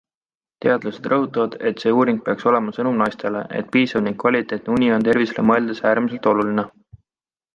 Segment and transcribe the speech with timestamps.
[0.65, 5.07] Teadlased rõhutavad, et see uuring peaks olema sõnum naistele, et piisav ning kvaliteetne uni on
[5.09, 6.69] tervisele mõeldes äärmiselt oluline.